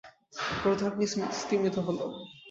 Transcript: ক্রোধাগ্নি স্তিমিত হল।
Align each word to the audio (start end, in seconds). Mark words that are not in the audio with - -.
ক্রোধাগ্নি 0.59 1.05
স্তিমিত 1.39 1.75
হল। 1.85 1.97